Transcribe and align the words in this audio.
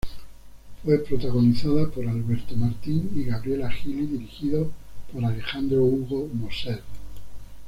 Fue 0.83 0.97
protagonizada 1.03 1.87
por 1.87 2.07
Alberto 2.07 2.55
Martín 2.55 3.11
y 3.15 3.25
Gabriela 3.25 3.69
Gili 3.69 4.07
dirigidos 4.07 4.69
por 5.13 5.23
Alejandro 5.23 5.83
Hugo 5.83 6.27
Moser. 6.33 6.81